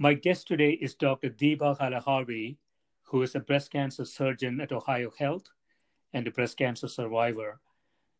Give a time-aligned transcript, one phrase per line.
[0.00, 1.28] My guest today is Dr.
[1.28, 2.56] Deepa Halaharvi,
[3.02, 5.50] who is a breast cancer surgeon at Ohio Health
[6.12, 7.58] and a breast cancer survivor.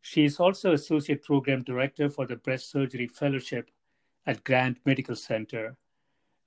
[0.02, 3.70] She is also Associate Program Director for the Breast Surgery Fellowship
[4.26, 5.76] at Grant Medical Center.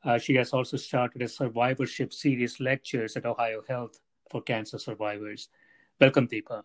[0.04, 5.48] Uh, she has also started a survivorship series lectures at Ohio Health for cancer survivors.
[6.02, 6.64] Welcome, Deepa.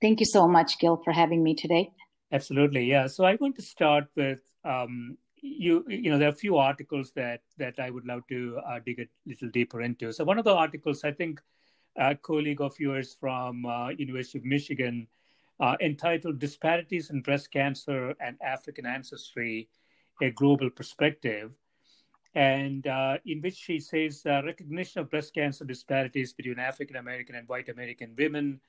[0.00, 1.90] Thank you so much, Gil, for having me today.
[2.32, 3.06] Absolutely, yeah.
[3.06, 7.12] So I want to start with um, you you know there are a few articles
[7.12, 10.12] that that I would love to uh, dig a little deeper into.
[10.12, 11.40] So one of the articles I think
[11.96, 15.08] a colleague of yours from uh, University of Michigan
[15.60, 19.68] uh, entitled "Disparities in Breast Cancer and African Ancestry:
[20.22, 21.50] A Global Perspective."
[22.34, 27.34] And uh, in which she says uh, recognition of breast cancer disparities between African American
[27.34, 28.60] and white American women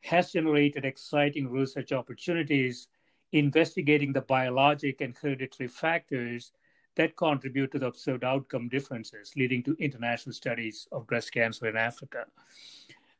[0.00, 2.88] has generated exciting research opportunities
[3.32, 6.52] investigating the biologic and hereditary factors
[6.96, 11.76] that contribute to the observed outcome differences, leading to international studies of breast cancer in
[11.76, 12.26] Africa.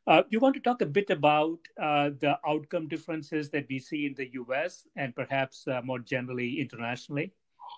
[0.05, 4.05] Uh, you want to talk a bit about uh, the outcome differences that we see
[4.05, 7.31] in the US and perhaps uh, more generally internationally?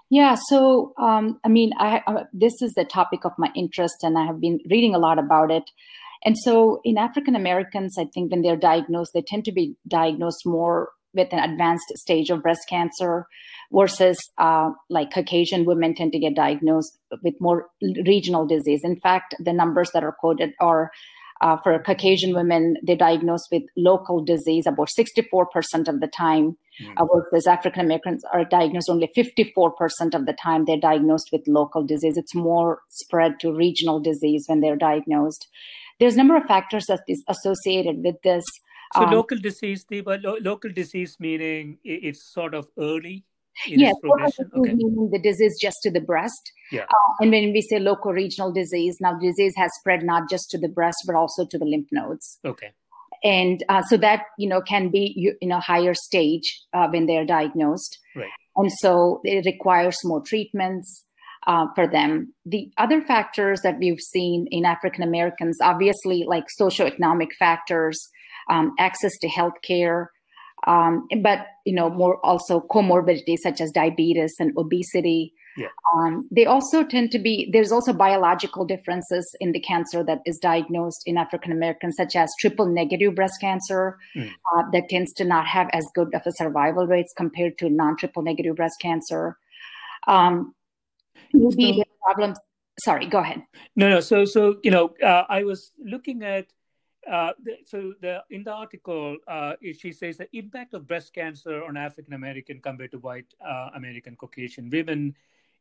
[0.10, 4.18] Yeah, so um, I mean, I, uh, this is the topic of my interest, and
[4.18, 5.64] I have been reading a lot about it.
[6.24, 10.46] And so, in African Americans, I think when they're diagnosed, they tend to be diagnosed
[10.46, 13.28] more with an advanced stage of breast cancer
[13.72, 17.68] versus uh, like Caucasian women tend to get diagnosed with more
[18.06, 18.82] regional disease.
[18.84, 20.92] In fact, the numbers that are quoted are
[21.42, 26.94] uh, for Caucasian women, they're diagnosed with local disease about 64% of the time, mm.
[26.98, 29.72] uh, versus African Americans are diagnosed only 54%
[30.14, 32.18] of the time they're diagnosed with local disease.
[32.18, 35.48] It's more spread to regional disease when they're diagnosed.
[36.00, 38.44] There's a number of factors that is associated with this.
[38.94, 43.26] So um, local disease, the lo- local disease meaning it's sort of early.
[43.68, 44.74] yes, okay.
[44.74, 46.52] meaning the disease just to the breast.
[46.72, 46.84] Yeah.
[46.84, 50.58] Uh, and when we say local regional disease, now disease has spread not just to
[50.58, 52.40] the breast but also to the lymph nodes.
[52.44, 52.72] Okay.
[53.24, 57.18] And uh, so that you know can be in a higher stage uh, when they
[57.18, 57.98] are diagnosed.
[58.16, 58.30] Right.
[58.58, 61.04] And so it requires more treatments.
[61.48, 62.34] Uh, for them.
[62.48, 68.00] The other factors that we've seen in African Americans, obviously, like socioeconomic factors,
[68.50, 70.08] um, access to healthcare,
[70.68, 75.34] um, but you know more also comorbidities such as diabetes and obesity.
[75.58, 75.68] Yeah.
[75.96, 80.38] Um, they also tend to be there's also biological differences in the cancer that is
[80.38, 84.30] diagnosed in African Americans, such as triple negative breast cancer, mm.
[84.54, 87.96] uh, that tends to not have as good of a survival rates compared to non
[87.96, 89.38] triple negative breast cancer.
[90.08, 90.54] Um,
[91.34, 92.38] maybe so, the problems.
[92.84, 93.42] Sorry, go ahead.
[93.78, 94.02] No, no.
[94.02, 96.48] So, so you know, uh, I was looking at
[97.12, 97.32] uh,
[97.66, 102.14] so the, in the article, uh, she says the impact of breast cancer on African
[102.14, 105.16] American compared to white uh, American Caucasian women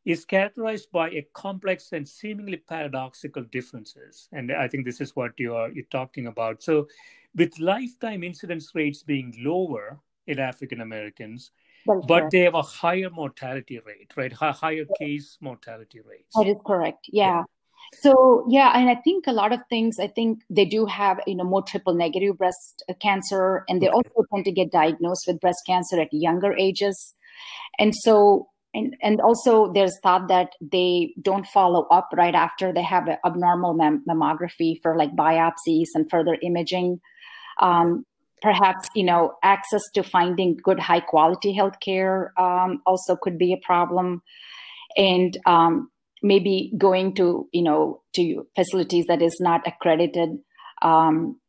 [0.05, 4.27] is characterized by a complex and seemingly paradoxical differences.
[4.31, 6.61] And I think this is what you are you're talking about.
[6.63, 6.87] So,
[7.35, 11.51] with lifetime incidence rates being lower in African Americans,
[11.85, 14.31] but they have a higher mortality rate, right?
[14.33, 16.33] Higher case mortality rates.
[16.35, 17.09] That is correct.
[17.11, 17.27] Yeah.
[17.27, 17.43] yeah.
[17.93, 19.97] So yeah, and I think a lot of things.
[19.99, 24.25] I think they do have you know more triple negative breast cancer, and they also
[24.33, 27.15] tend to get diagnosed with breast cancer at younger ages.
[27.79, 32.83] And so, and, and also there's thought that they don't follow up right after they
[32.83, 36.99] have an abnormal mam- mammography for like biopsies and further imaging.
[37.61, 38.05] Um,
[38.41, 43.65] perhaps you know access to finding good high quality healthcare um, also could be a
[43.65, 44.21] problem
[44.97, 45.89] and um,
[46.25, 50.29] maybe going to you know to facilities that is not accredited
[50.81, 51.39] um,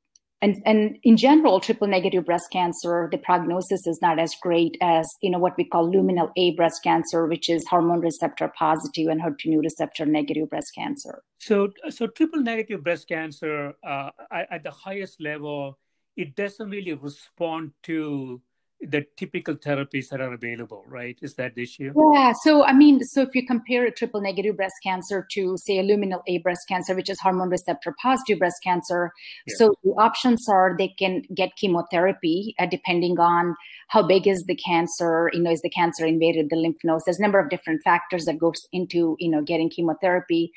[0.43, 5.07] and and in general triple negative breast cancer the prognosis is not as great as
[5.23, 9.23] you know what we call luminal a breast cancer which is hormone receptor positive and
[9.23, 11.23] HER2 receptor negative breast cancer.
[11.39, 15.79] So so triple negative breast cancer uh, at the highest level
[16.17, 18.41] it doesn't really respond to
[18.81, 21.19] the typical therapies that are available, right?
[21.23, 21.93] Is that the issue?
[22.13, 22.33] Yeah.
[22.43, 25.83] So, I mean, so if you compare a triple negative breast cancer to, say, a
[25.83, 29.13] luminal A breast cancer, which is hormone receptor positive breast cancer,
[29.47, 29.55] yeah.
[29.57, 33.57] so the options are they can get chemotherapy uh, depending on
[33.89, 35.31] how big is the cancer.
[35.33, 37.05] You know, is the cancer invaded the lymph nodes?
[37.07, 40.53] There's a number of different factors that goes into you know getting chemotherapy,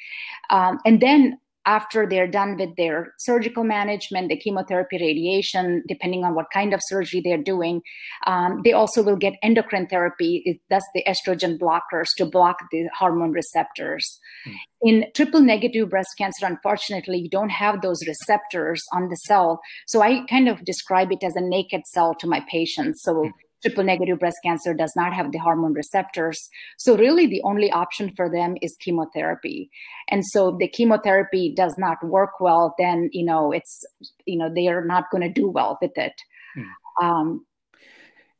[0.50, 6.36] um, and then after they're done with their surgical management, the chemotherapy, radiation, depending on
[6.36, 7.82] what kind of surgery they're doing,
[8.28, 10.62] um, they also will get endocrine therapy.
[10.70, 14.20] That's the estrogen blockers to block the hormone receptors.
[14.48, 14.54] Mm.
[14.82, 19.60] In triple negative breast cancer, unfortunately, you don't have those receptors on the cell.
[19.88, 23.02] So I kind of describe it as a naked cell to my patients.
[23.04, 26.50] So mm triple negative breast cancer does not have the hormone receptors.
[26.78, 29.70] So, really, the only option for them is chemotherapy.
[30.10, 33.86] And so, if the chemotherapy does not work well, then, you know, it's,
[34.26, 36.14] you know, they are not going to do well with it.
[36.56, 37.06] Hmm.
[37.06, 37.46] Um,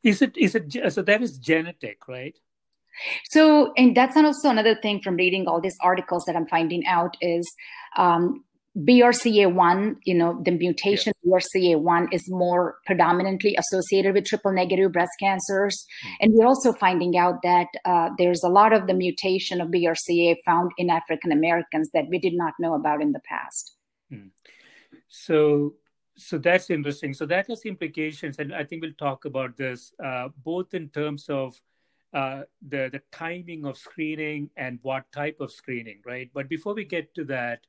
[0.02, 2.36] is it, is it, so that is genetic, right?
[3.30, 7.16] So, and that's also another thing from reading all these articles that I'm finding out
[7.20, 7.50] is
[7.96, 8.44] um,
[8.78, 15.84] BRCA1, you know, the mutation BRCA1 is more predominantly associated with triple negative breast cancers.
[16.04, 16.10] Mm.
[16.20, 20.36] And we're also finding out that uh, there's a lot of the mutation of BRCA
[20.46, 23.74] found in African Americans that we did not know about in the past.
[24.12, 24.30] Mm.
[25.08, 25.74] So,
[26.16, 27.12] so that's interesting.
[27.12, 31.28] So that has implications, and I think we'll talk about this uh, both in terms
[31.28, 31.60] of
[32.12, 36.30] uh, the the timing of screening and what type of screening, right?
[36.32, 37.60] But before we get to that,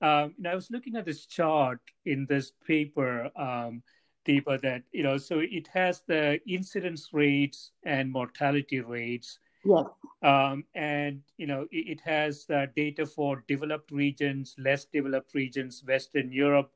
[0.00, 3.82] um, you know, I was looking at this chart in this paper, um,
[4.26, 9.38] Deepa, that, you know, so it has the incidence rates and mortality rates.
[9.64, 9.86] Yes.
[10.22, 15.82] Um, and, you know, it, it has the data for developed regions, less developed regions,
[15.86, 16.72] Western Europe,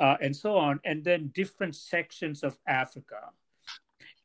[0.00, 3.30] uh, and so on, and then different sections of Africa.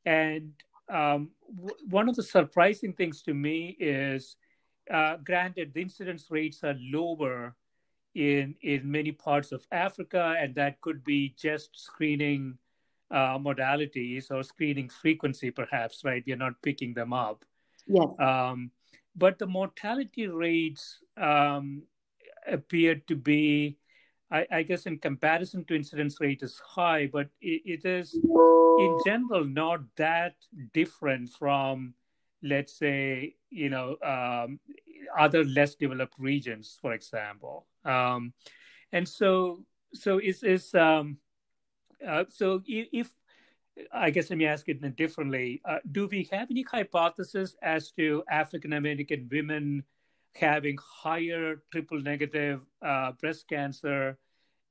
[0.05, 0.51] And
[0.89, 4.35] um, w- one of the surprising things to me is,
[4.91, 7.55] uh, granted, the incidence rates are lower
[8.15, 12.57] in in many parts of Africa, and that could be just screening
[13.11, 16.03] uh, modalities or screening frequency, perhaps.
[16.03, 17.45] Right, you're not picking them up.
[17.87, 18.07] Yes.
[18.19, 18.71] Um,
[19.15, 21.83] but the mortality rates um,
[22.47, 23.77] appear to be,
[24.31, 28.99] I, I, guess, in comparison to incidence rate, is high, but it, it is in
[29.05, 30.35] general not that
[30.73, 31.93] different from,
[32.41, 34.59] let's say, you know, um,
[35.17, 37.67] other less developed regions, for example.
[37.85, 38.33] Um,
[38.91, 41.17] and so, so is is um,
[42.05, 43.09] uh, so if
[43.91, 45.61] I guess let me ask it differently.
[45.65, 49.83] Uh, do we have any hypothesis as to African American women
[50.35, 54.17] having higher triple negative uh, breast cancer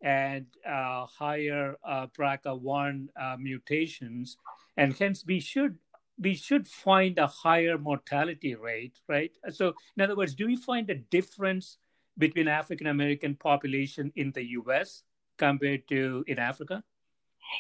[0.01, 4.37] and uh, higher uh, BRCA1 uh, mutations?
[4.77, 5.79] And hence, we should
[6.19, 9.33] we should find a higher mortality rate, right?
[9.51, 11.79] So, in other words, do we find a difference
[12.19, 15.03] between African American population in the U.S.
[15.39, 16.83] compared to in Africa?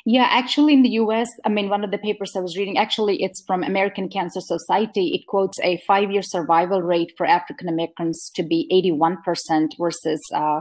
[0.04, 3.22] Yeah, actually, in the US, I mean, one of the papers I was reading, actually,
[3.22, 5.14] it's from American Cancer Society.
[5.14, 8.68] It quotes a five year survival rate for African Americans to be
[8.98, 10.60] 81% versus uh,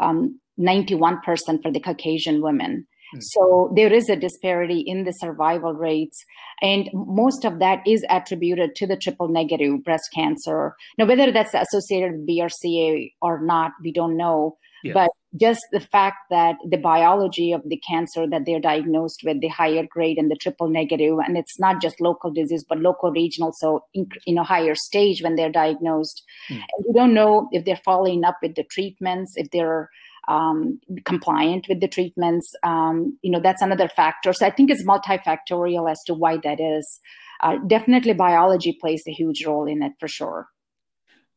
[0.00, 1.20] um, 91%
[1.62, 2.86] for the Caucasian women.
[3.14, 3.20] Hmm.
[3.20, 6.24] So there is a disparity in the survival rates,
[6.60, 10.74] and most of that is attributed to the triple negative breast cancer.
[10.98, 14.58] Now, whether that's associated with BRCA or not, we don't know.
[14.82, 14.92] Yeah.
[14.92, 19.48] But just the fact that the biology of the cancer that they're diagnosed with, the
[19.48, 23.50] higher grade and the triple negative, and it's not just local disease, but local regional,
[23.56, 26.22] so in, in a higher stage when they're diagnosed.
[26.50, 26.56] Mm.
[26.56, 29.88] And we don't know if they're following up with the treatments, if they're
[30.28, 32.54] um, compliant with the treatments.
[32.62, 34.32] Um, you know, that's another factor.
[34.32, 37.00] So I think it's multifactorial as to why that is.
[37.40, 40.48] Uh, definitely, biology plays a huge role in it for sure.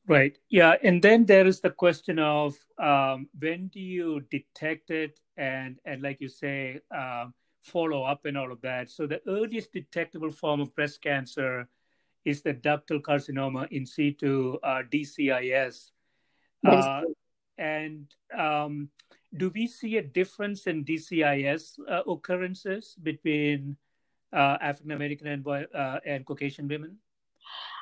[0.07, 0.37] Right.
[0.49, 0.75] Yeah.
[0.83, 6.01] And then there is the question of um, when do you detect it and, and
[6.01, 8.89] like you say, um, follow up and all of that.
[8.89, 11.67] So the earliest detectable form of breast cancer
[12.23, 15.91] is the ductal carcinoma in situ, uh, DCIS.
[16.65, 17.01] Uh,
[17.57, 18.05] and
[18.37, 18.89] um,
[19.35, 23.75] do we see a difference in DCIS uh, occurrences between
[24.33, 26.97] uh, African American and, uh, and Caucasian women?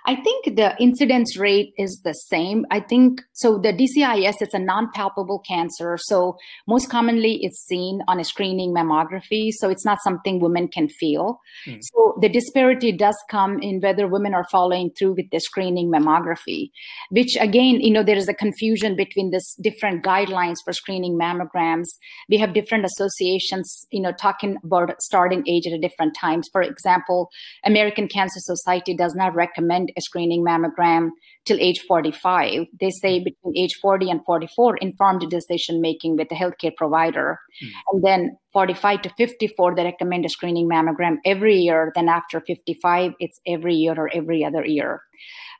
[0.07, 2.65] I think the incidence rate is the same.
[2.69, 3.57] I think so.
[3.57, 9.49] The DCIS it's a non-palpable cancer, so most commonly it's seen on a screening mammography.
[9.51, 11.39] So it's not something women can feel.
[11.67, 11.79] Mm.
[11.81, 16.69] So the disparity does come in whether women are following through with the screening mammography,
[17.09, 21.87] which again, you know, there is a confusion between this different guidelines for screening mammograms.
[22.29, 26.47] We have different associations, you know, talking about starting age at a different times.
[26.51, 27.29] For example,
[27.63, 31.09] American Cancer Society does not recommend a screening mammogram
[31.45, 32.65] till age 45.
[32.79, 37.39] They say between age 40 and 44, informed decision making with the healthcare provider.
[37.63, 37.69] Mm.
[37.91, 41.91] And then 45 to 54, they recommend a screening mammogram every year.
[41.95, 45.01] Then after 55, it's every year or every other year.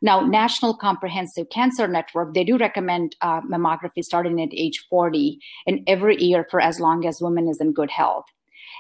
[0.02, 5.80] Now, National Comprehensive Cancer Network, they do recommend uh, mammography starting at age 40 and
[5.88, 8.26] every year for as long as woman is in good health.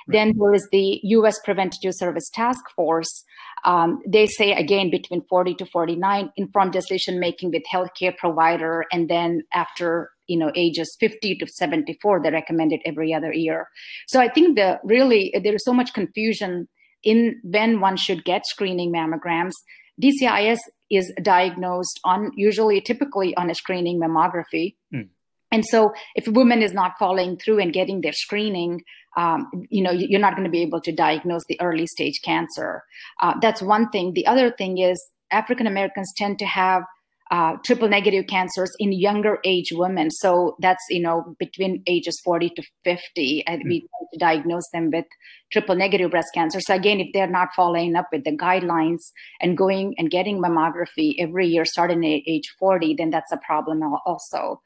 [0.08, 3.24] Then there is the US Preventative Service Task Force.
[3.66, 9.10] Um, they say again between 40 to 49 informed decision making with healthcare provider, and
[9.10, 13.68] then after you know ages 50 to 74, they recommend it every other year.
[14.08, 16.68] So I think the really there is so much confusion
[17.04, 19.54] in when one should get screening mammograms.
[20.02, 24.76] DCIS is diagnosed on usually typically on a screening mammography.
[24.94, 25.10] Mm.
[25.56, 28.82] And so, if a woman is not following through and getting their screening,
[29.16, 32.84] um, you know, you're not going to be able to diagnose the early stage cancer.
[33.22, 34.12] Uh, that's one thing.
[34.16, 36.84] The other thing is African Americans tend to have
[37.32, 40.12] uh, triple negative cancers in younger age women.
[40.12, 43.70] So that's, you know, between ages 40 to 50, and mm.
[43.70, 45.06] we to diagnose them with
[45.54, 46.60] triple negative breast cancer.
[46.60, 49.04] So again, if they're not following up with the guidelines
[49.40, 53.82] and going and getting mammography every year starting at age 40, then that's a problem
[54.06, 54.60] also.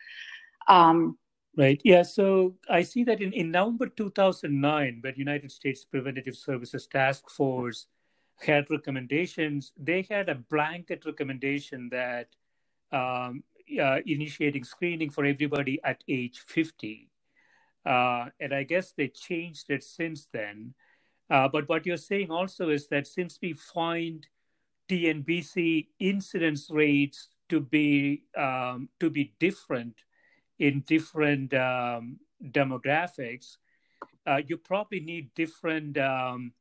[0.69, 1.17] Um,
[1.57, 1.81] right.
[1.83, 2.03] Yeah.
[2.03, 7.87] So I see that in, in November 2009, when United States Preventative Services Task Force
[8.39, 12.27] had recommendations, they had a blanket recommendation that
[12.91, 13.43] um,
[13.81, 17.09] uh, initiating screening for everybody at age 50.
[17.85, 20.75] Uh, and I guess they changed it since then.
[21.29, 24.25] Uh, but what you're saying also is that since we find
[24.89, 29.95] TNBC incidence rates to be um, to be different
[30.59, 33.57] in different um, demographics,
[34.27, 35.97] uh, you probably need different.
[35.97, 36.53] Um,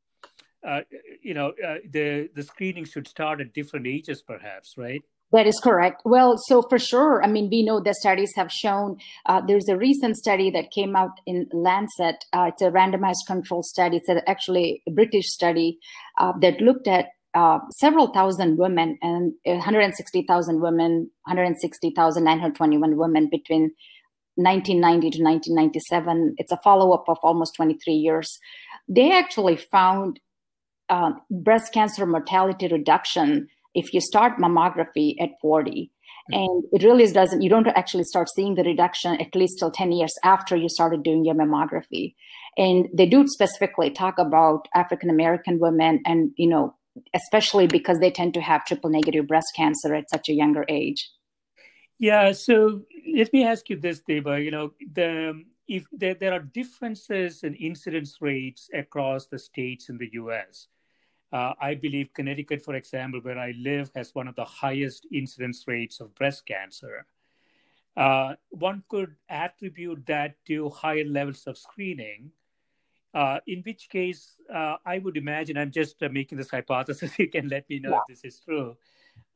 [0.67, 0.81] uh,
[1.23, 5.03] you know, uh, the the screening should start at different ages, perhaps, right?
[5.31, 6.03] That is correct.
[6.07, 8.97] Well, so for sure, I mean, we know the studies have shown.
[9.27, 12.25] Uh, there's a recent study that came out in Lancet.
[12.33, 14.01] Uh, it's a randomized control study.
[14.03, 15.79] It's actually a British study
[16.17, 17.09] uh, that looked at
[17.39, 23.71] uh, several thousand women and 160,000 women, 160,921 women between
[24.35, 26.35] 1990 to 1997.
[26.39, 28.41] It's a follow up of almost 23 years.
[28.89, 30.19] They actually found
[30.89, 35.93] uh, breast cancer mortality reduction if you start mammography at 40.
[36.33, 36.41] Mm-hmm.
[36.41, 39.93] And it really doesn't, you don't actually start seeing the reduction at least till 10
[39.93, 42.17] years after you started doing your mammography.
[42.57, 46.75] And they do specifically talk about African American women and, you know,
[47.15, 51.11] especially because they tend to have triple negative breast cancer at such a younger age.
[51.99, 54.45] Yeah, so let me ask you this, Deepa.
[54.45, 59.99] You know, the if there, there are differences in incidence rates across the states in
[59.99, 60.69] the U.S.
[61.31, 65.65] Uh, I believe Connecticut, for example, where I live, has one of the highest incidence
[65.67, 67.07] rates of breast cancer.
[67.97, 72.31] Uh, one could attribute that to higher levels of screening,
[73.15, 77.29] uh, in which case uh, I would imagine, I'm just uh, making this hypothesis, you
[77.29, 78.01] can let me know yeah.
[78.09, 78.77] if this is true,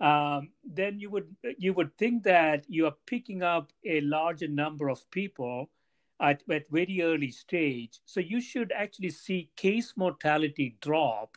[0.01, 4.89] um, then you would you would think that you are picking up a larger number
[4.89, 5.71] of people
[6.21, 8.01] at, at very early stage.
[8.05, 11.37] So you should actually see case mortality drop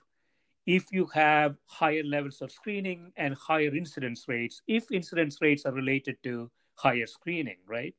[0.65, 5.74] if you have higher levels of screening and higher incidence rates, if incidence rates are
[5.74, 7.96] related to higher screening, right?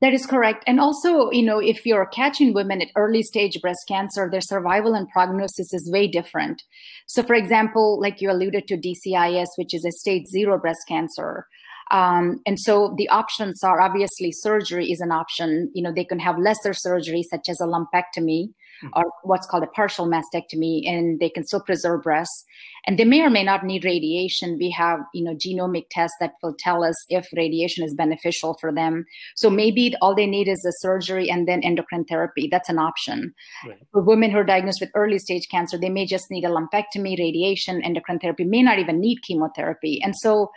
[0.00, 0.64] That is correct.
[0.66, 4.94] And also, you know, if you're catching women at early stage breast cancer, their survival
[4.94, 6.62] and prognosis is way different.
[7.06, 11.46] So, for example, like you alluded to DCIS, which is a stage zero breast cancer,
[11.90, 15.70] Um, and so the options are obviously surgery is an option.
[15.74, 18.52] You know, they can have lesser surgery, such as a lumpectomy.
[18.80, 18.88] Hmm.
[18.94, 22.44] or what's called a partial mastectomy, and they can still preserve breasts.
[22.86, 24.56] And they may or may not need radiation.
[24.56, 28.72] We have, you know, genomic tests that will tell us if radiation is beneficial for
[28.72, 29.04] them.
[29.34, 32.48] So maybe all they need is a surgery and then endocrine therapy.
[32.48, 33.34] That's an option.
[33.66, 33.78] Right.
[33.92, 37.18] For women who are diagnosed with early stage cancer, they may just need a lumpectomy,
[37.18, 40.00] radiation, endocrine therapy, may not even need chemotherapy.
[40.02, 40.50] And so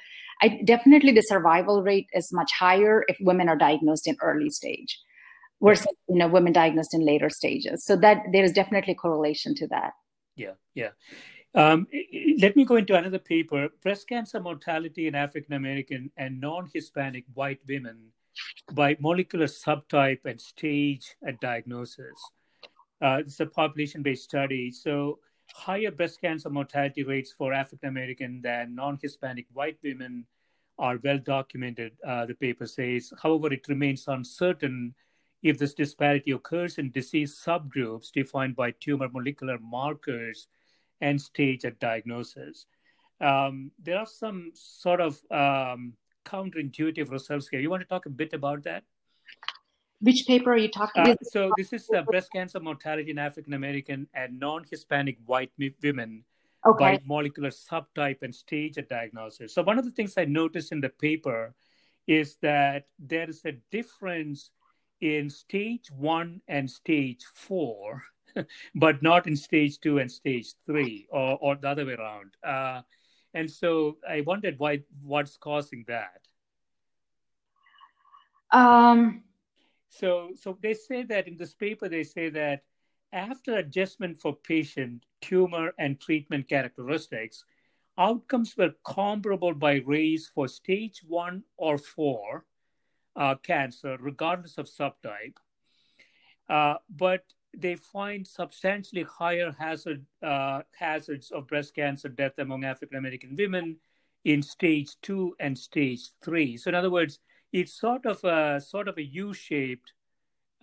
[0.43, 4.99] I, definitely the survival rate is much higher if women are diagnosed in early stage
[5.61, 7.85] versus you know women diagnosed in later stages.
[7.85, 9.93] So that there is definitely correlation to that.
[10.35, 10.89] Yeah, yeah.
[11.53, 11.87] Um,
[12.39, 17.59] let me go into another paper: breast cancer mortality in African American and non-Hispanic white
[17.67, 18.11] women
[18.73, 22.15] by molecular subtype and stage at diagnosis.
[23.01, 24.71] Uh, it's a population-based study.
[24.71, 25.19] So
[25.53, 30.25] higher breast cancer mortality rates for African American than non Hispanic white women
[30.79, 33.11] are well documented, uh, the paper says.
[33.21, 34.95] However, it remains uncertain
[35.41, 40.47] if this disparity occurs in disease subgroups defined by tumor molecular markers
[41.01, 42.67] and stage at diagnosis.
[43.19, 45.93] Um, there are some sort of um,
[46.25, 47.59] counterintuitive results here.
[47.59, 48.83] You want to talk a bit about that?
[49.99, 51.17] Which paper are you talking about?
[51.21, 55.51] Uh, so this is uh, breast cancer mortality in African American and non-Hispanic white
[55.83, 56.23] women
[56.65, 56.97] okay.
[56.97, 59.53] by molecular subtype and stage of diagnosis.
[59.53, 61.53] So one of the things I noticed in the paper
[62.07, 64.49] is that there is a difference
[65.01, 68.03] in stage one and stage four,
[68.75, 72.31] but not in stage two and stage three, or, or the other way around.
[72.43, 72.81] Uh,
[73.33, 76.21] and so I wondered why what's causing that.
[78.51, 79.23] Um,
[79.89, 82.63] so, so they say that in this paper, they say that
[83.13, 87.43] after adjustment for patient tumor and treatment characteristics,
[87.97, 92.45] outcomes were comparable by race for stage one or four
[93.15, 95.37] uh, cancer, regardless of subtype.
[96.49, 97.23] Uh, but
[97.55, 103.77] they find substantially higher hazard uh, hazards of breast cancer death among African American women
[104.23, 106.57] in stage two and stage three.
[106.57, 107.19] So, in other words,
[107.51, 109.93] it's sort of a sort of a U-shaped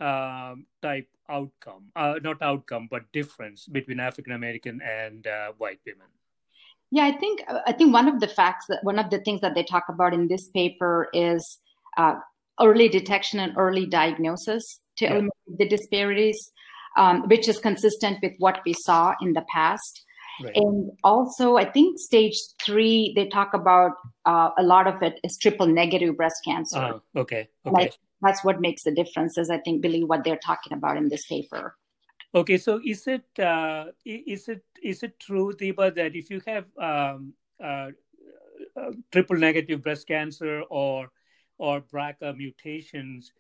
[0.01, 6.07] um, type outcome, uh, not outcome, but difference between African American and uh, white women.
[6.91, 9.55] Yeah, I think I think one of the facts that one of the things that
[9.55, 11.59] they talk about in this paper is
[11.99, 12.15] uh,
[12.61, 15.11] early detection and early diagnosis to yeah.
[15.11, 16.53] eliminate the disparities,
[16.97, 20.05] um, which is consistent with what we saw in the past.
[20.43, 20.55] Right.
[20.55, 23.93] And also, I think stage three, they talk about
[24.25, 26.79] uh, a lot of it is triple negative breast cancer.
[26.79, 27.49] Uh, okay.
[27.67, 27.73] Okay.
[27.73, 31.09] Like, that's what makes the difference, is I think, Billy, what they're talking about in
[31.09, 31.77] this paper.
[32.35, 36.67] Okay, so is it uh, is it is it true, Deepa, that if you have
[36.77, 37.89] um, uh,
[38.77, 41.11] uh, triple negative breast cancer or
[41.59, 43.33] or BRCA mutations,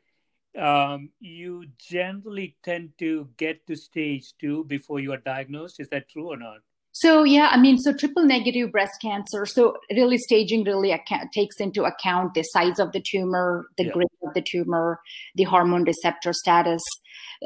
[0.58, 5.80] um, you generally tend to get to stage two before you are diagnosed.
[5.80, 6.58] Is that true or not?
[6.92, 9.46] So yeah, I mean, so triple negative breast cancer.
[9.46, 13.92] So really, staging really account, takes into account the size of the tumor, the yeah.
[13.92, 15.00] grade of the tumor,
[15.36, 16.82] the hormone receptor status,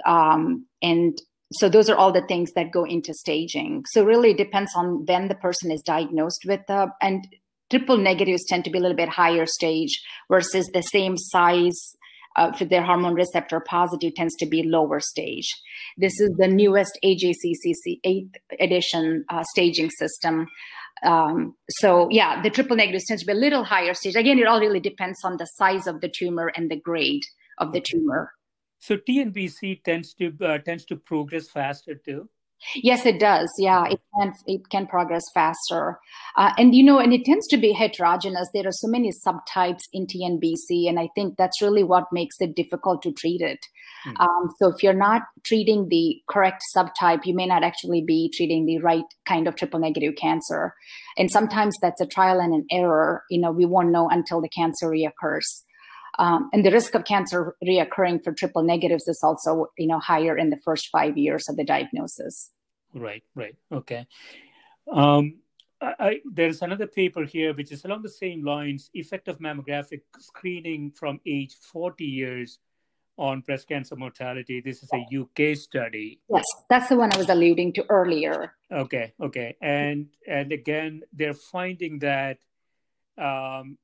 [0.07, 1.21] um, and
[1.53, 3.85] so those are all the things that go into staging.
[3.91, 7.27] So really, it depends on when the person is diagnosed with the and
[7.73, 11.97] triple negatives tend to be a little bit higher stage versus the same size
[12.37, 15.49] uh, for their hormone receptor positive tends to be lower stage.
[15.97, 20.49] This is the newest AJCC 8th edition uh, staging system.
[21.03, 24.17] Um, so yeah, the triple negatives tends to be a little higher stage.
[24.17, 27.25] Again, it all really depends on the size of the tumor and the grade
[27.57, 28.33] of the tumor.
[28.81, 32.29] So TNBC tends to uh, tends to progress faster too.
[32.77, 33.53] Yes, it does.
[33.59, 35.99] Yeah, it can it can progress faster,
[36.37, 38.49] uh, and you know, and it tends to be heterogeneous.
[38.55, 42.55] There are so many subtypes in TNBC, and I think that's really what makes it
[42.55, 43.67] difficult to treat it.
[44.07, 44.21] Mm.
[44.21, 48.65] Um, so if you're not treating the correct subtype, you may not actually be treating
[48.67, 50.75] the right kind of triple negative cancer,
[51.19, 53.25] and sometimes that's a trial and an error.
[53.29, 55.63] You know, we won't know until the cancer reoccurs.
[56.19, 60.37] Um, and the risk of cancer reoccurring for triple negatives is also, you know, higher
[60.37, 62.51] in the first five years of the diagnosis.
[62.95, 64.07] Right, right, okay.
[64.91, 65.39] Um,
[65.81, 70.03] I, I, there's another paper here which is along the same lines: effect of mammographic
[70.19, 72.59] screening from age 40 years
[73.17, 74.61] on breast cancer mortality.
[74.61, 76.21] This is a UK study.
[76.29, 78.55] Yes, that's the one I was alluding to earlier.
[78.71, 82.39] Okay, okay, and and again, they're finding that
[83.19, 83.77] um,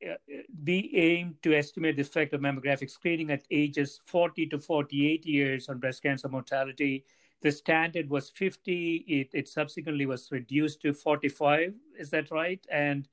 [0.64, 5.68] we aim to estimate the effect of mammographic screening at ages 40 to 48 years
[5.68, 7.04] on breast cancer mortality.
[7.42, 9.04] The standard was 50.
[9.06, 11.74] It, it subsequently was reduced to 45.
[11.98, 12.64] Is that right?
[12.70, 13.06] And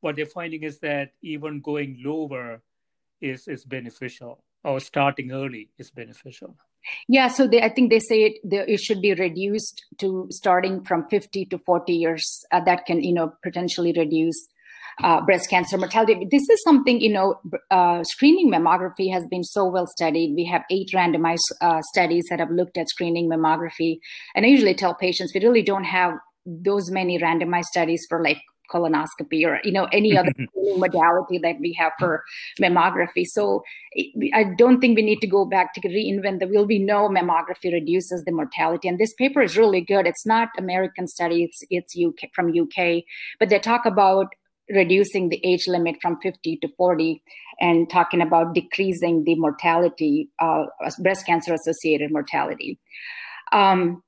[0.00, 2.62] what they're finding is that even going lower
[3.20, 6.56] is is beneficial or starting early is beneficial.
[7.08, 11.06] Yeah, so they, I think they say it, it should be reduced to starting from
[11.08, 12.44] 50 to 40 years.
[12.50, 14.48] Uh, that can, you know, potentially reduce
[15.02, 16.26] uh, breast cancer mortality.
[16.30, 20.34] This is something, you know, uh, screening mammography has been so well studied.
[20.34, 23.98] We have eight randomized uh, studies that have looked at screening mammography.
[24.34, 28.38] And I usually tell patients we really don't have those many randomized studies for like
[28.72, 30.32] colonoscopy or you know any other
[30.76, 32.22] modality that we have for
[32.60, 33.62] mammography so
[34.32, 37.72] i don't think we need to go back to reinvent the wheel we know mammography
[37.72, 41.94] reduces the mortality and this paper is really good it's not american study it's it's
[42.06, 43.02] uk from uk
[43.38, 44.34] but they talk about
[44.72, 47.22] reducing the age limit from 50 to 40
[47.60, 50.64] and talking about decreasing the mortality uh,
[50.98, 52.78] breast cancer associated mortality
[53.52, 54.02] um,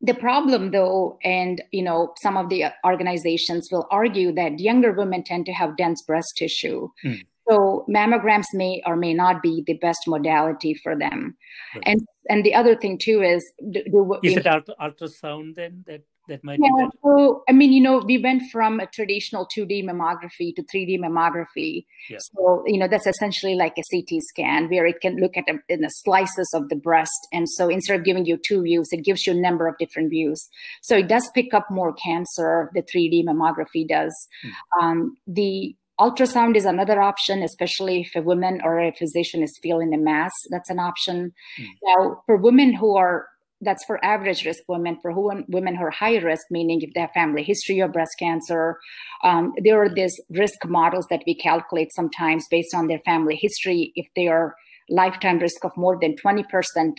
[0.00, 5.22] the problem though and you know some of the organizations will argue that younger women
[5.22, 7.26] tend to have dense breast tissue mm.
[7.48, 11.36] so mammograms may or may not be the best modality for them
[11.74, 11.84] right.
[11.86, 14.44] and and the other thing too is do, do, is it
[14.80, 18.86] ultrasound then that that might yeah, so i mean you know we went from a
[18.86, 22.18] traditional 2d mammography to 3d mammography yeah.
[22.20, 25.58] so you know that's essentially like a ct scan where it can look at the,
[25.68, 29.04] in the slices of the breast and so instead of giving you two views it
[29.04, 30.48] gives you a number of different views
[30.82, 34.14] so it does pick up more cancer the 3d mammography does
[34.44, 34.82] mm.
[34.82, 39.92] um, the ultrasound is another option especially if a woman or a physician is feeling
[39.92, 41.66] a mass that's an option mm.
[41.84, 43.26] now for women who are
[43.60, 44.98] that's for average risk women.
[45.00, 48.16] For who, women who are high risk, meaning if they have family history of breast
[48.18, 48.78] cancer,
[49.24, 53.92] um, there are these risk models that we calculate sometimes based on their family history.
[53.96, 54.54] If they are
[54.90, 56.44] lifetime risk of more than 20%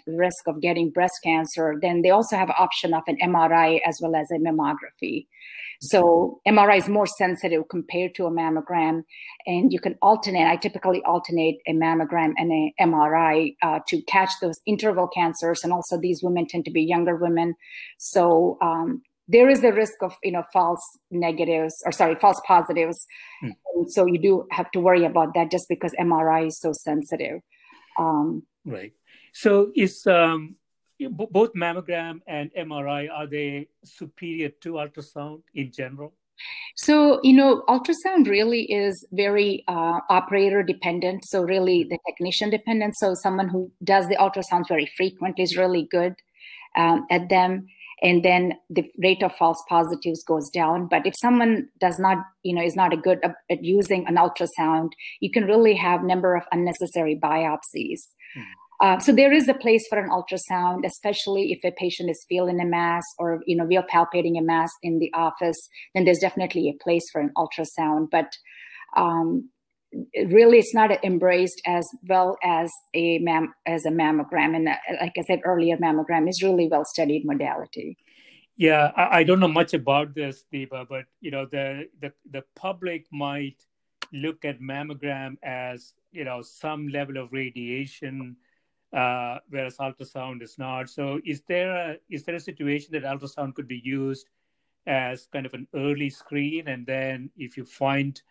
[0.06, 4.15] risk of getting breast cancer, then they also have option of an MRI as well
[4.15, 5.26] as a mammography.
[5.81, 9.03] So MRI is more sensitive compared to a mammogram,
[9.47, 10.45] and you can alternate.
[10.45, 15.71] I typically alternate a mammogram and a MRI uh, to catch those interval cancers, and
[15.71, 17.55] also these women tend to be younger women,
[17.97, 23.05] so um, there is a risk of you know false negatives or sorry false positives.
[23.41, 23.51] Hmm.
[23.87, 27.39] So you do have to worry about that just because MRI is so sensitive.
[27.97, 28.91] Um, right.
[29.31, 30.55] So is um,
[31.07, 36.13] both mammogram and MRI are they superior to ultrasound in general?
[36.75, 41.25] So, you know, ultrasound really is very uh, operator dependent.
[41.25, 42.95] So, really, the technician dependent.
[42.97, 46.15] So, someone who does the ultrasounds very frequently is really good
[46.75, 47.67] um, at them.
[48.01, 50.88] And then the rate of false positives goes down.
[50.88, 54.91] But if someone does not, you know, is not a good at using an ultrasound,
[55.19, 57.99] you can really have number of unnecessary biopsies.
[58.38, 58.43] Mm.
[58.81, 62.61] Uh, so there is a place for an ultrasound, especially if a patient is feeling
[62.61, 65.59] a mass or you know we are palpating a mass in the office.
[65.93, 68.31] Then there's definitely a place for an ultrasound, but
[68.95, 69.49] um,
[70.15, 74.55] really it's not embraced as well as a mam- as a mammogram.
[74.55, 77.97] And uh, like I said earlier, mammogram is really well studied modality.
[78.55, 82.43] Yeah, I, I don't know much about this, Deepa, but you know the the the
[82.55, 83.61] public might
[84.13, 88.37] look at mammogram as you know some level of radiation
[88.93, 90.89] uh, whereas ultrasound is not.
[90.89, 94.28] So, is there a is there a situation that ultrasound could be used
[94.88, 98.21] as kind of an early screen, and then if you find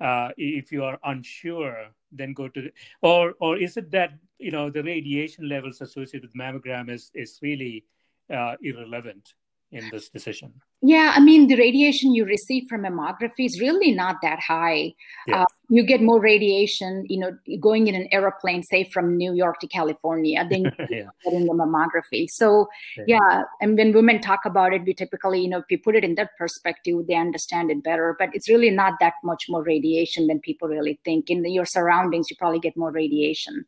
[0.00, 4.50] uh, if you are unsure, then go to the, or or is it that you
[4.50, 7.84] know the radiation levels associated with mammogram is is really
[8.32, 9.34] uh, irrelevant?
[9.72, 10.52] in this decision?
[10.80, 14.94] Yeah, I mean, the radiation you receive from mammography is really not that high.
[15.32, 19.58] Uh, you get more radiation, you know, going in an aeroplane, say from New York
[19.58, 21.08] to California, than yeah.
[21.26, 22.30] in the mammography.
[22.30, 23.04] So, yeah.
[23.08, 26.04] yeah, and when women talk about it, we typically, you know, if you put it
[26.04, 28.14] in that perspective, they understand it better.
[28.16, 31.28] But it's really not that much more radiation than people really think.
[31.28, 33.64] In your surroundings, you probably get more radiation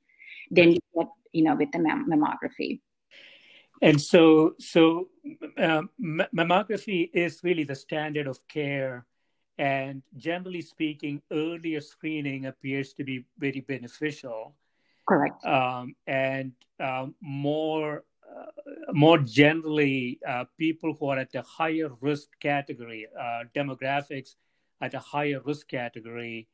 [0.53, 2.81] than you get, you know, with the mam- mammography.
[3.83, 5.09] And so, so
[5.59, 9.07] uh, mammography is really the standard of care.
[9.59, 14.55] And generally speaking, earlier screening appears to be very beneficial.
[15.09, 15.45] Correct.
[15.45, 22.29] Um, and um, more, uh, more generally, uh, people who are at a higher risk
[22.39, 24.37] category, uh, demographics
[24.81, 26.49] at a higher risk category,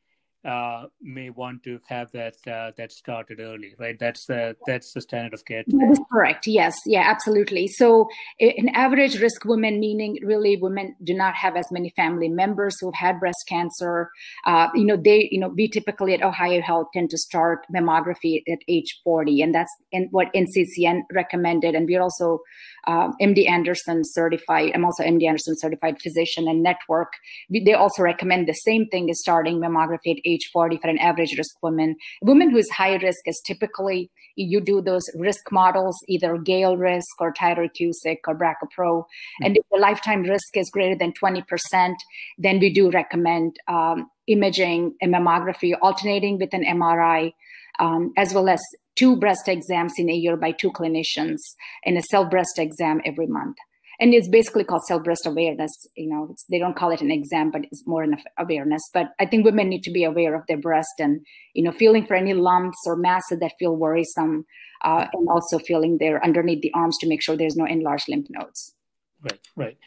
[0.46, 3.98] uh, may want to have that uh, that started early, right?
[3.98, 5.64] That's the that's the standard of care.
[5.66, 6.46] That is correct.
[6.46, 7.66] Yes, yeah, absolutely.
[7.66, 8.08] So,
[8.40, 12.94] an average risk woman, meaning really women do not have as many family members who've
[12.94, 14.10] had breast cancer.
[14.44, 18.42] Uh, you know, they, you know, we typically at Ohio Health tend to start mammography
[18.50, 22.40] at age 40, and that's in what NCCN recommended, and we're also
[22.86, 24.72] uh, MD Anderson certified.
[24.74, 27.12] I'm also MD Anderson certified physician and network.
[27.50, 31.36] They also recommend the same thing as starting mammography at age 40 for an average
[31.36, 31.96] risk woman.
[32.22, 36.76] A woman who is high risk is typically you do those risk models, either Gail
[36.76, 39.02] risk or Tyrer-Cuzick or BRCA Pro.
[39.02, 39.46] Mm-hmm.
[39.46, 41.94] And if the lifetime risk is greater than 20%,
[42.38, 47.32] then we do recommend um, imaging and mammography alternating with an MRI,
[47.78, 48.60] um, as well as
[48.96, 51.38] two breast exams in a year by two clinicians
[51.84, 53.56] and a self breast exam every month.
[53.98, 55.70] And it's basically called self breast awareness.
[55.96, 58.82] You know, they don't call it an exam, but it's more an awareness.
[58.92, 62.04] But I think women need to be aware of their breast and, you know, feeling
[62.06, 64.44] for any lumps or masses that feel worrisome,
[64.82, 68.26] uh, and also feeling there underneath the arms to make sure there's no enlarged lymph
[68.28, 68.74] nodes.
[69.22, 69.78] Right, right.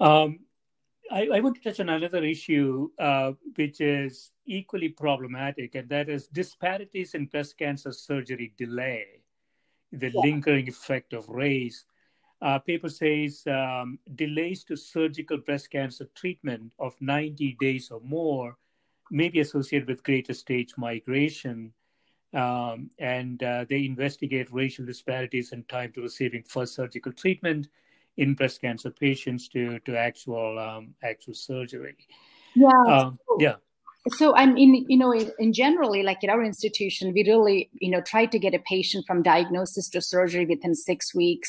[0.00, 0.40] Um,
[1.10, 6.08] I, I, want to touch on another issue, uh, which is equally problematic, and that
[6.08, 9.06] is disparities in breast cancer surgery delay,
[9.92, 10.20] the yeah.
[10.20, 11.84] lingering effect of race.
[12.40, 18.56] Uh, paper says um, delays to surgical breast cancer treatment of 90 days or more
[19.12, 21.72] may be associated with greater stage migration.
[22.34, 27.68] Um, and uh, they investigate racial disparities in time to receiving first surgical treatment
[28.16, 31.96] in breast cancer patients to to actual um, actual surgery.
[32.54, 32.68] Yeah.
[32.86, 33.56] Um, yeah.
[34.08, 37.90] So I mean, you know, in, in, generally, like at our institution, we really, you
[37.90, 41.48] know, try to get a patient from diagnosis to surgery within six weeks.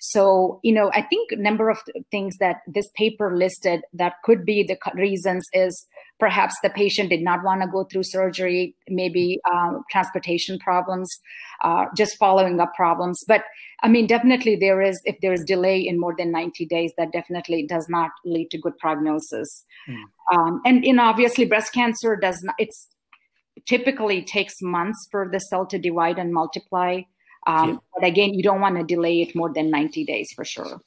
[0.00, 1.78] So, you know, I think a number of
[2.10, 5.86] things that this paper listed that could be the reasons is
[6.22, 11.10] perhaps the patient did not want to go through surgery, maybe um, transportation problems,
[11.64, 13.18] uh, just following up problems.
[13.26, 13.42] But
[13.82, 17.10] I mean, definitely there is, if there is delay in more than 90 days, that
[17.10, 19.64] definitely does not lead to good prognosis.
[19.88, 20.02] Mm.
[20.32, 22.86] Um, and in obviously breast cancer does not, it's
[23.66, 27.00] typically takes months for the cell to divide and multiply.
[27.48, 27.76] Um, yeah.
[27.96, 30.80] But again, you don't want to delay it more than 90 days for sure.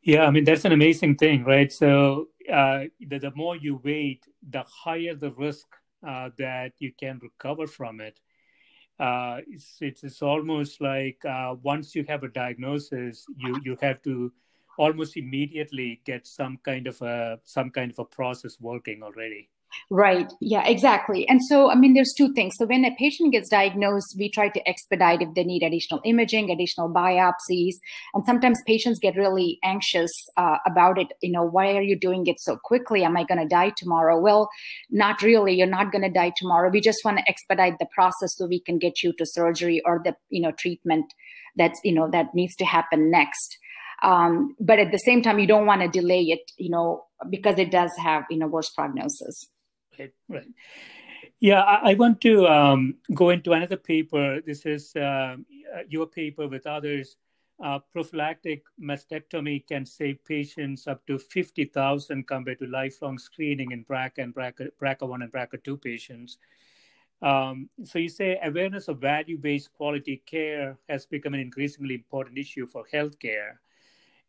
[0.00, 1.70] Yeah, I mean, that's an amazing thing, right?
[1.70, 5.66] So uh, the, the more you wait, the higher the risk
[6.06, 8.20] uh, that you can recover from it.
[8.98, 14.00] Uh, it's, it's, it's almost like uh, once you have a diagnosis, you you have
[14.02, 14.32] to
[14.78, 19.48] almost immediately get some kind of a some kind of a process working already.
[19.90, 20.32] Right.
[20.40, 21.28] Yeah, exactly.
[21.28, 22.54] And so, I mean, there's two things.
[22.56, 26.50] So, when a patient gets diagnosed, we try to expedite if they need additional imaging,
[26.50, 27.74] additional biopsies.
[28.14, 31.08] And sometimes patients get really anxious uh, about it.
[31.22, 33.04] You know, why are you doing it so quickly?
[33.04, 34.20] Am I going to die tomorrow?
[34.20, 34.48] Well,
[34.90, 35.54] not really.
[35.54, 36.70] You're not going to die tomorrow.
[36.70, 40.00] We just want to expedite the process so we can get you to surgery or
[40.04, 41.06] the, you know, treatment
[41.56, 43.58] that's, you know, that needs to happen next.
[44.02, 47.58] Um, but at the same time, you don't want to delay it, you know, because
[47.58, 49.48] it does have, you know, worse prognosis.
[49.98, 50.48] Right, right.
[51.40, 54.40] Yeah, I, I want to um, go into another paper.
[54.40, 55.36] This is uh,
[55.88, 57.16] your paper with others.
[57.62, 64.18] Uh, prophylactic mastectomy can save patients up to 50,000 compared to lifelong screening in BRCA
[64.18, 66.38] and BRCA, BRCA1 and BRCA2 patients.
[67.22, 72.66] Um, so you say awareness of value-based quality care has become an increasingly important issue
[72.66, 73.58] for healthcare.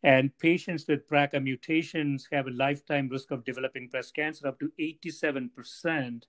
[0.06, 4.70] And patients with BRCA mutations have a lifetime risk of developing breast cancer up to
[4.78, 6.22] 87%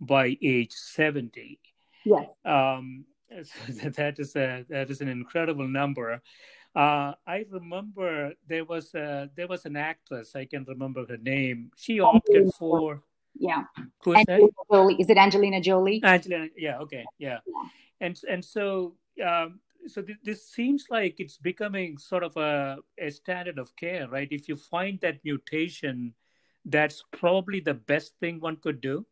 [0.00, 1.60] by age 70.
[2.04, 2.26] Yes.
[2.44, 3.04] Um,
[3.44, 6.20] so that is a that is an incredible number.
[6.74, 11.70] Uh, I remember there was a there was an actress I can remember her name.
[11.76, 13.04] She opted for
[13.38, 13.62] yeah.
[14.02, 14.24] Who is
[14.70, 14.96] Jolie.
[14.98, 16.00] Is it Angelina Jolie?
[16.04, 17.38] Angelina, yeah, okay, yeah.
[17.46, 17.68] yeah.
[18.00, 23.10] And and so um, so th- this seems like it's becoming sort of a, a
[23.10, 24.28] standard of care, right?
[24.30, 26.14] If you find that mutation,
[26.64, 29.06] that's probably the best thing one could do.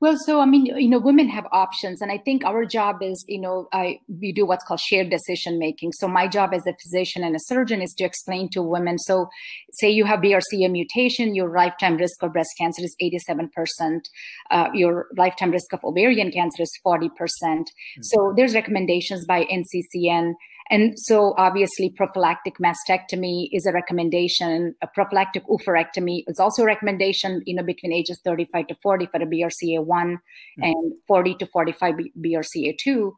[0.00, 3.24] Well, so I mean, you know, women have options, and I think our job is,
[3.28, 5.92] you know, I we do what's called shared decision making.
[5.92, 8.98] So my job as a physician and a surgeon is to explain to women.
[8.98, 9.28] So,
[9.72, 14.08] say you have BRCA mutation, your lifetime risk of breast cancer is eighty-seven percent.
[14.50, 17.68] Uh, your lifetime risk of ovarian cancer is forty percent.
[17.68, 18.02] Mm-hmm.
[18.02, 20.34] So there's recommendations by NCCN
[20.70, 24.74] and so, obviously, prophylactic mastectomy is a recommendation.
[24.82, 29.22] A prophylactic oophorectomy is also a recommendation, you know, between ages 35 to 40 for
[29.22, 30.62] a BRCA1 mm-hmm.
[30.62, 33.12] and 40 to 45 BRCA2.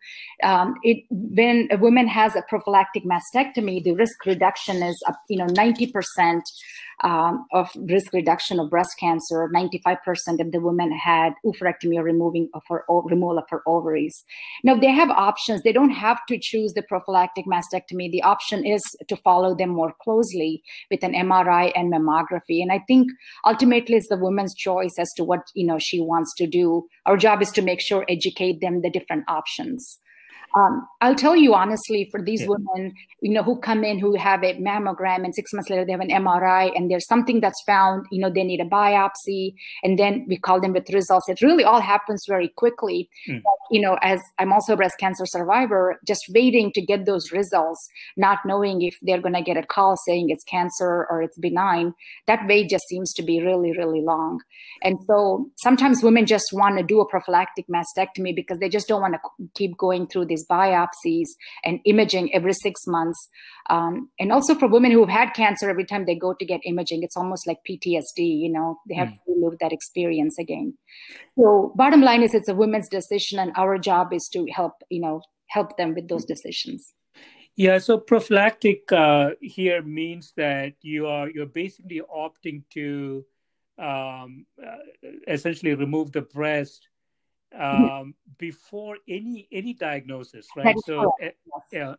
[0.44, 5.38] Um, it, when a woman has a prophylactic mastectomy, the risk reduction is, up, you
[5.38, 6.40] know, 90%
[7.02, 9.50] um, of risk reduction of breast cancer.
[9.54, 9.96] 95%
[10.40, 14.24] of the women had oophorectomy or removing of her removal of her ovaries.
[14.64, 15.62] Now they have options.
[15.62, 18.10] They don't have to choose the prophylactic mastectomy.
[18.10, 22.62] The option is to follow them more closely with an MRI and mammography.
[22.62, 23.10] And I think
[23.44, 26.86] ultimately it's the woman's choice as to what you know she wants to do.
[27.06, 29.98] Our job is to make sure educate them the different options.
[30.56, 32.48] Um, I'll tell you honestly, for these yeah.
[32.48, 35.92] women, you know, who come in who have a mammogram and six months later they
[35.92, 39.98] have an MRI and there's something that's found, you know, they need a biopsy and
[39.98, 41.28] then we call them with results.
[41.28, 43.08] It really all happens very quickly.
[43.28, 43.42] Mm.
[43.42, 47.30] But, you know, as I'm also a breast cancer survivor, just waiting to get those
[47.32, 51.38] results, not knowing if they're going to get a call saying it's cancer or it's
[51.38, 51.94] benign,
[52.26, 54.40] that wait just seems to be really, really long.
[54.82, 59.00] And so sometimes women just want to do a prophylactic mastectomy because they just don't
[59.00, 59.20] want to
[59.54, 61.28] keep going through these biopsies
[61.64, 63.28] and imaging every six months.
[63.68, 67.02] Um, and also for women who've had cancer, every time they go to get imaging,
[67.02, 69.14] it's almost like PTSD, you know, they have mm.
[69.14, 70.76] to relive that experience again.
[71.38, 75.00] So bottom line is it's a woman's decision and our job is to help, you
[75.00, 76.92] know, help them with those decisions.
[77.56, 83.24] Yeah, so prophylactic uh, here means that you are you're basically opting to
[83.78, 84.76] um, uh,
[85.26, 86.88] essentially remove the breast.
[87.58, 90.76] Um, before any any diagnosis, right?
[90.86, 91.28] So, uh,
[91.72, 91.94] yeah,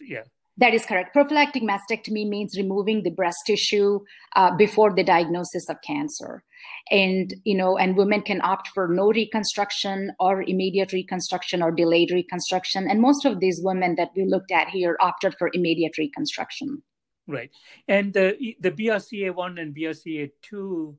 [0.00, 0.22] yeah.
[0.58, 1.12] That is correct.
[1.12, 4.00] Prophylactic mastectomy means removing the breast tissue
[4.36, 6.42] uh, before the diagnosis of cancer.
[6.90, 12.10] And, you know, and women can opt for no reconstruction or immediate reconstruction or delayed
[12.10, 12.88] reconstruction.
[12.88, 16.82] And most of these women that we looked at here opted for immediate reconstruction.
[17.26, 17.50] Right.
[17.86, 20.96] And the, the BRCA1 and BRCA2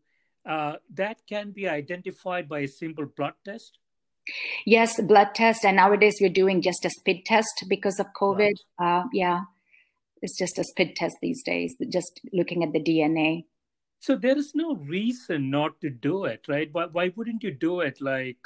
[0.48, 3.80] uh, that can be identified by a simple blood test?
[4.66, 5.66] Yes, blood test.
[5.66, 8.54] And nowadays we're doing just a spit test because of COVID.
[8.80, 9.02] Right.
[9.02, 9.42] Uh, yeah,
[10.22, 13.46] it's just a spit test these days, just looking at the DNA.
[14.00, 16.70] So there is no reason not to do it, right?
[16.72, 18.38] Why, why wouldn't you do it like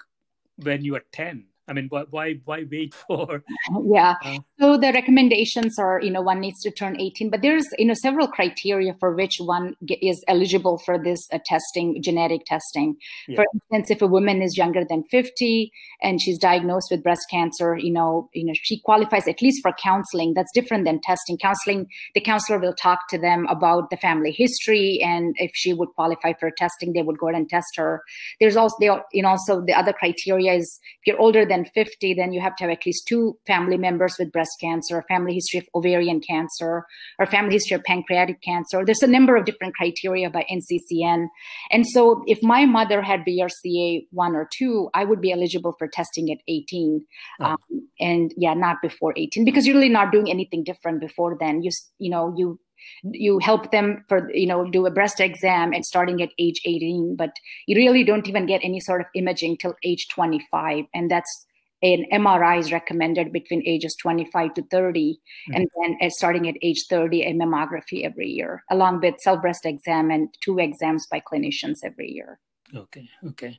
[0.58, 1.46] when you are 10?
[1.67, 3.43] I mean, why why, why wait for?
[3.86, 4.15] Yeah.
[4.24, 7.86] Uh, so the recommendations are, you know, one needs to turn 18, but there's, you
[7.86, 12.95] know, several criteria for which one is eligible for this uh, testing, genetic testing.
[13.28, 13.38] Yeah.
[13.38, 15.71] For instance, if a woman is younger than 50
[16.02, 19.71] and she's diagnosed with breast cancer, you know, you know, she qualifies at least for
[19.74, 20.34] counseling.
[20.34, 21.38] That's different than testing.
[21.38, 25.89] Counseling, the counselor will talk to them about the family history, and if she would
[25.95, 28.04] qualify for testing, they would go ahead and test her.
[28.39, 32.14] There's also, they, you know, also the other criteria is if you're older than 50,
[32.14, 35.34] then you have to have at least two family members with breast cancer, a family
[35.34, 36.86] history of ovarian cancer,
[37.20, 38.84] or family history of pancreatic cancer.
[38.86, 41.28] There's a number of different criteria by NCCN.
[41.72, 45.88] And so if my mother had BRCA 1 or 2, I would be eligible for
[45.88, 47.06] testing at 18.
[47.40, 47.46] Oh.
[47.46, 47.58] Um,
[48.00, 51.62] and yeah, not before 18, because you're really not doing anything different before then.
[51.62, 52.60] You, you know, you
[53.04, 57.15] you help them for you know do a breast exam and starting at age 18
[57.15, 57.32] but
[57.67, 61.46] you really don't even get any sort of imaging till age 25 and that's
[61.84, 65.54] an MRI is recommended between ages 25 to 30, mm-hmm.
[65.56, 69.65] and then at starting at age 30, a mammography every year, along with self breast
[69.65, 72.39] exam and two exams by clinicians every year.
[72.76, 73.58] Okay, okay.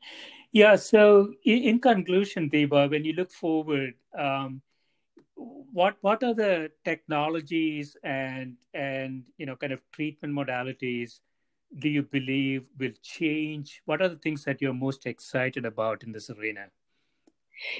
[0.53, 4.61] Yeah, so in, conclusion, Deepa, when you look forward, um,
[5.73, 11.21] what what are the technologies and and you know kind of treatment modalities
[11.79, 13.83] do you believe will change?
[13.87, 16.67] What are the things that you're most excited about in this arena?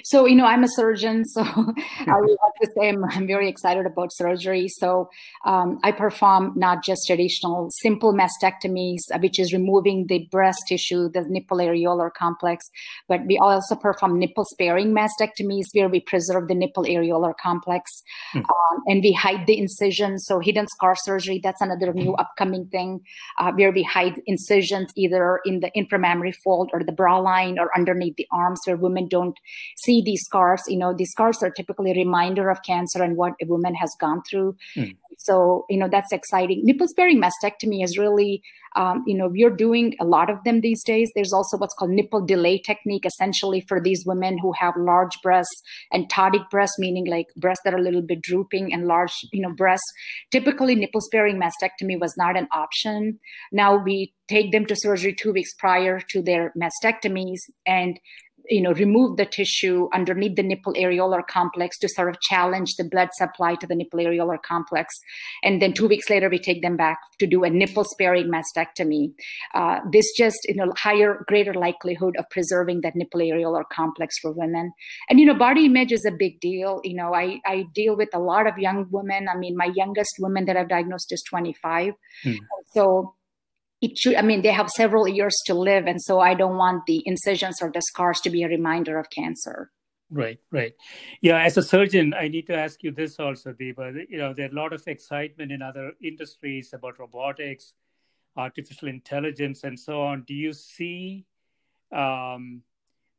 [0.05, 3.49] So, you know, I'm a surgeon, so I would like to say I'm, I'm, very
[3.49, 4.69] excited about surgery.
[4.69, 5.09] So,
[5.45, 11.09] um, I perform not just traditional simple mastectomies, uh, which is removing the breast tissue,
[11.09, 12.65] the nipple areolar complex,
[13.09, 17.91] but we also perform nipple sparing mastectomies where we preserve the nipple areolar complex
[18.35, 18.41] mm.
[18.41, 20.19] um, and we hide the incision.
[20.19, 23.01] So, hidden scar surgery, that's another new upcoming thing
[23.39, 27.71] uh, where we hide incisions either in the inframammary fold or the bra line or
[27.77, 29.39] underneath the arms where women don't
[29.85, 30.63] see these scars.
[30.69, 33.91] You know, these scars are typically a reminder of cancer and what a woman has
[34.01, 34.57] gone through.
[34.77, 34.97] Mm.
[35.19, 36.63] So, you know, that's exciting.
[36.65, 38.43] Nipple sparing mastectomy is really,
[38.77, 41.11] um, you know, we're doing a lot of them these days.
[41.15, 45.63] There's also what's called nipple delay technique, essentially for these women who have large breasts
[45.93, 49.43] and ptotic breasts, meaning like breasts that are a little bit drooping and large, you
[49.43, 49.91] know, breasts.
[50.31, 53.19] Typically, nipple sparing mastectomy was not an option.
[53.53, 58.01] Now we take them to surgery two weeks prior to their mastectomies and
[58.49, 62.85] you know remove the tissue underneath the nipple areolar complex to sort of challenge the
[62.85, 64.95] blood supply to the nipple areolar complex.
[65.43, 69.13] And then two weeks later we take them back to do a nipple sparing mastectomy.
[69.55, 74.33] Uh, this just you know higher greater likelihood of preserving that nipple areolar complex for
[74.33, 74.73] women.
[75.09, 76.81] And you know body image is a big deal.
[76.85, 79.29] You know i i deal with a lot of young women.
[79.29, 82.33] I mean my youngest woman that i've diagnosed is 25 hmm.
[82.75, 83.15] so
[83.83, 86.87] it should i mean they have several years to live and so i don't want
[86.87, 89.71] the incisions or the scars to be a reminder of cancer.
[90.15, 90.75] Right right.
[91.23, 94.07] Yeah as a surgeon i need to ask you this also Deepa.
[94.09, 97.75] you know there's a lot of excitement in other industries about robotics
[98.37, 100.23] artificial intelligence and so on.
[100.23, 101.27] Do you see
[101.93, 102.63] um,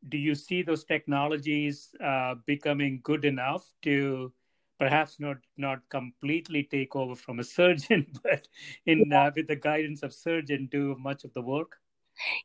[0.09, 4.33] do you see those technologies uh, becoming good enough to
[4.79, 8.47] perhaps not not completely take over from a surgeon, but
[8.85, 11.77] in uh, with the guidance of surgeon, do much of the work?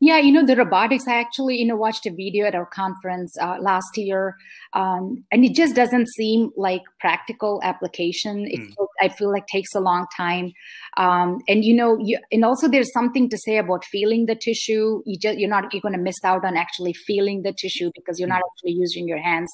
[0.00, 3.36] Yeah, you know, the robotics, I actually, you know, watched a video at our conference
[3.40, 4.34] uh, last year,
[4.72, 8.46] um, and it just doesn't seem like practical application.
[8.46, 8.74] It, mm.
[9.00, 10.52] I feel like takes a long time.
[10.96, 15.02] Um, and, you know, you, and also there's something to say about feeling the tissue.
[15.04, 18.18] You just, you're not, you're going to miss out on actually feeling the tissue because
[18.18, 18.32] you're mm.
[18.32, 19.50] not actually using your hands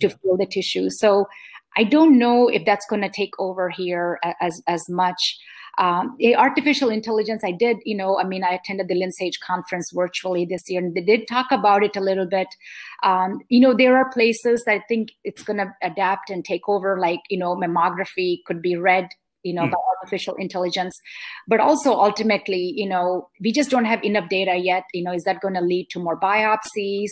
[0.00, 0.14] to yeah.
[0.22, 0.88] feel the tissue.
[0.90, 1.26] So
[1.76, 5.38] I don't know if that's going to take over here as, as much.
[5.76, 9.90] Um, artificial intelligence, I did, you know, I mean, I attended the Lynn Sage conference
[9.92, 12.46] virtually this year, and they did talk about it a little bit.
[13.02, 16.68] Um, you know, there are places that I think it's going to adapt and take
[16.68, 19.08] over, like, you know, mammography could be read
[19.44, 19.70] you know, mm.
[19.70, 21.00] by artificial intelligence.
[21.46, 24.84] But also ultimately, you know, we just don't have enough data yet.
[24.92, 27.10] You know, is that going to lead to more biopsies?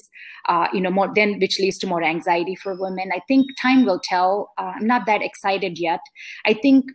[0.49, 3.11] Uh, you know, more then which leads to more anxiety for women.
[3.13, 4.53] I think time will tell.
[4.59, 6.01] Uh, I'm not that excited yet.
[6.45, 6.87] I think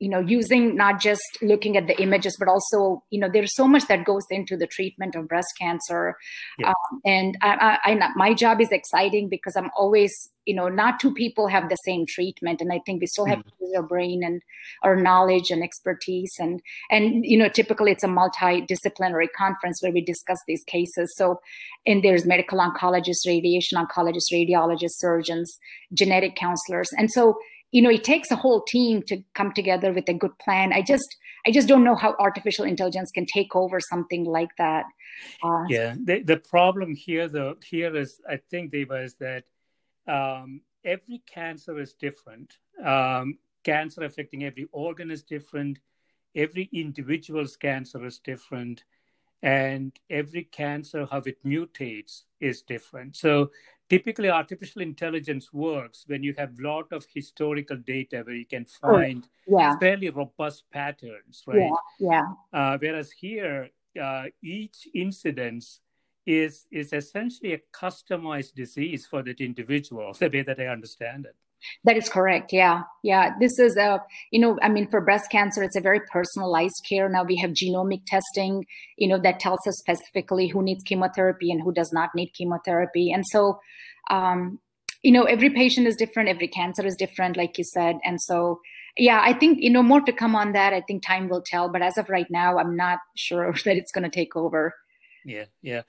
[0.00, 3.68] you know using not just looking at the images but also you know there's so
[3.68, 6.16] much that goes into the treatment of breast cancer
[6.58, 6.68] yeah.
[6.68, 10.12] um, and I, I, I, my job is exciting because i'm always
[10.46, 13.40] you know not two people have the same treatment and i think we still have
[13.40, 13.48] mm-hmm.
[13.48, 14.40] to use our brain and
[14.82, 20.00] our knowledge and expertise and and you know typically it's a multidisciplinary conference where we
[20.00, 21.40] discuss these cases so
[21.86, 25.58] and there's medical oncologists radiation oncologists radiologists surgeons
[25.92, 27.36] genetic counselors and so
[27.70, 30.72] you know it takes a whole team to come together with a good plan.
[30.72, 31.16] I just
[31.46, 34.84] i just don't know how artificial intelligence can take over something like that.
[35.42, 39.44] Uh, yeah the, the problem here though here is i think Deepa is that
[40.06, 42.58] um, every cancer is different.
[42.82, 45.78] Um, cancer affecting every organ is different.
[46.34, 48.84] Every individual's cancer is different
[49.42, 53.50] and every cancer how it mutates is different so
[53.88, 58.64] typically artificial intelligence works when you have a lot of historical data where you can
[58.64, 59.78] find oh, yeah.
[59.78, 62.26] fairly robust patterns right yeah, yeah.
[62.52, 63.70] Uh, whereas here
[64.00, 65.80] uh, each incidence
[66.26, 71.36] is is essentially a customized disease for that individual the way that i understand it
[71.84, 72.52] that is correct.
[72.52, 72.82] Yeah.
[73.02, 73.34] Yeah.
[73.38, 77.08] This is a, you know, I mean, for breast cancer, it's a very personalized care.
[77.08, 81.62] Now we have genomic testing, you know, that tells us specifically who needs chemotherapy and
[81.62, 83.12] who does not need chemotherapy.
[83.12, 83.60] And so
[84.10, 84.58] um,
[85.02, 88.60] you know every patient is different every cancer is different like you said and so
[88.96, 91.68] yeah i think you know more to come on that i think time will tell
[91.68, 94.74] but as of right now i'm not sure that it's going to take over
[95.24, 95.82] yeah yeah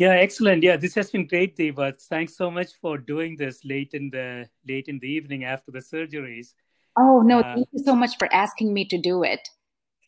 [0.00, 0.62] yeah excellent.
[0.62, 4.48] Yeah this has been great Deepa thanks so much for doing this late in the
[4.66, 6.54] late in the evening after the surgeries.
[6.96, 9.42] Oh no uh, thank you so much for asking me to do it.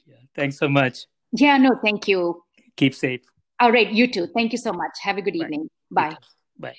[0.07, 1.07] Yeah thanks so much.
[1.33, 2.43] Yeah no thank you.
[2.77, 3.25] Keep safe.
[3.61, 4.27] All right you too.
[4.35, 4.95] Thank you so much.
[5.03, 5.45] Have a good Bye.
[5.45, 5.69] evening.
[5.91, 6.17] Bye.
[6.59, 6.77] Bye.